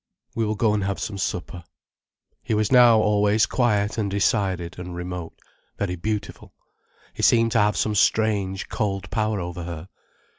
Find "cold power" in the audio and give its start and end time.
8.67-9.39